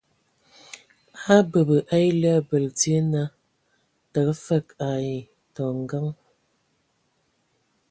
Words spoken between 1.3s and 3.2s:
A a abəbə a ele abəl dzie